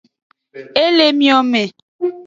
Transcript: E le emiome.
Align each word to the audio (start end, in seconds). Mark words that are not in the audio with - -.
E 0.83 0.87
le 0.95 1.05
emiome. 1.13 1.63